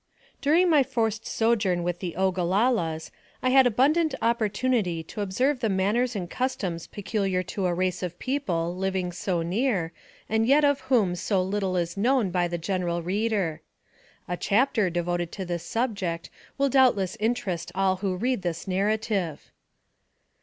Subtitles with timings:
[0.41, 3.11] DURING my forced sojourn with the Ogalallas,
[3.43, 8.01] I had abundant opportunity to observe the manners and cus toms peculiar to a race
[8.01, 9.93] of people living so near,
[10.27, 13.61] and yet of whom so little is known by the general reader.
[14.27, 19.51] A chapter devoted to this subject will doubtless inter est all who read this narrative.